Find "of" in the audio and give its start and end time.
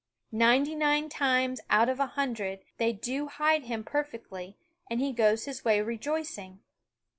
1.87-1.99